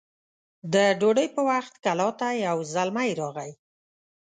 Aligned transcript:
د 0.73 0.75
ډوډۍ 0.99 1.27
په 1.35 1.41
وخت 1.49 1.73
کلا 1.83 2.09
ته 2.19 2.27
يو 2.45 2.57
زلمی 2.73 3.09
راغی 3.19 3.51